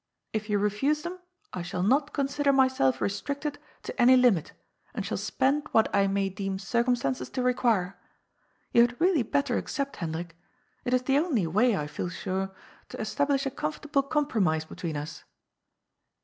[0.33, 1.19] If you refuse them,
[1.53, 4.51] I shall not consider myself restricted to any limit,
[4.95, 7.99] and shall spend what I may deem circumstances to require.
[8.73, 10.35] You had really better accept, Hendrik.
[10.85, 12.49] It is the only way, I feel sure,
[12.89, 15.23] to establish a comfortable compromise between us.